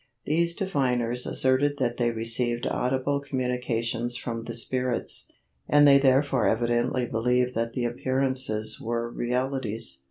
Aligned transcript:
These 0.25 0.55
diviners 0.55 1.27
asserted 1.27 1.77
that 1.77 1.97
they 1.97 2.09
received 2.09 2.65
audible 2.65 3.19
communications 3.19 4.17
from 4.17 4.45
the 4.45 4.55
spirits, 4.55 5.31
and 5.69 5.87
they 5.87 5.99
therefore 5.99 6.47
evidently 6.47 7.05
believed 7.05 7.53
that 7.53 7.73
the 7.73 7.85
appearances 7.85 8.81
were 8.81 9.11
realities. 9.11 9.99